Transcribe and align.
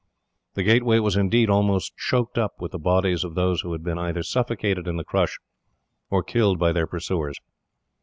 The 0.55 0.63
gateway 0.63 0.97
was, 0.97 1.15
indeed, 1.15 1.47
almost 1.47 1.95
choked 1.95 2.35
up 2.35 2.55
with 2.59 2.71
the 2.71 2.79
bodies 2.79 3.23
of 3.23 3.35
those 3.35 3.61
who 3.61 3.71
had 3.73 3.83
been 3.83 3.99
either 3.99 4.23
suffocated 4.23 4.87
in 4.87 4.95
the 4.97 5.03
crush, 5.05 5.37
or 6.09 6.23
killed 6.23 6.57
by 6.57 6.71
their 6.71 6.87
pursuers. 6.87 7.39